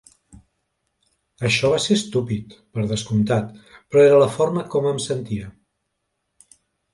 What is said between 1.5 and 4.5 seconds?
va ser estúpid, per descomptat, però era la